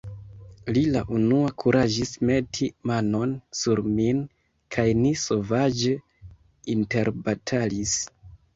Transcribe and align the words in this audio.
Li 0.77 0.81
la 0.93 1.01
unua 1.17 1.51
kuraĝis 1.63 2.13
meti 2.29 2.69
manon 2.93 3.35
sur 3.61 3.83
min, 3.99 4.25
kaj 4.77 4.87
ni 5.05 5.13
sovaĝe 5.27 5.95
interbatalis. 6.77 7.97